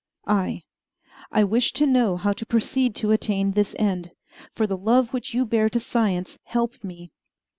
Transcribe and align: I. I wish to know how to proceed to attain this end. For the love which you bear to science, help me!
I. 0.25 0.63
I 1.31 1.43
wish 1.43 1.73
to 1.73 1.85
know 1.85 2.17
how 2.17 2.33
to 2.33 2.43
proceed 2.47 2.95
to 2.95 3.11
attain 3.11 3.51
this 3.51 3.75
end. 3.77 4.13
For 4.55 4.65
the 4.65 4.75
love 4.75 5.13
which 5.13 5.35
you 5.35 5.45
bear 5.45 5.69
to 5.69 5.79
science, 5.79 6.39
help 6.45 6.83
me! 6.83 7.11